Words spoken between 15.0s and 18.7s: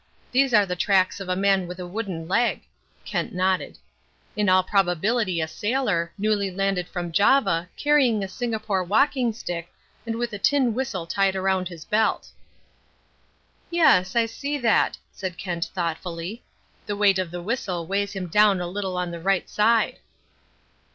said Kent thoughtfully. "The weight of the whistle weighs him down a